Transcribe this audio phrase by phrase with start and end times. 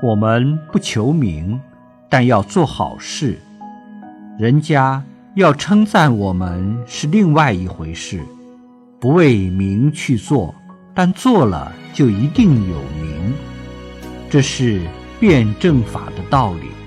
[0.00, 1.60] 我们不求名
[2.08, 3.38] 但要做好事。
[4.38, 5.02] 人家
[5.34, 8.20] 要称赞我们是另外一回事
[9.00, 10.54] 不为名去做
[10.94, 13.34] 但做了就一定有名。
[14.30, 14.80] 这是
[15.18, 16.77] 辩证法的道理。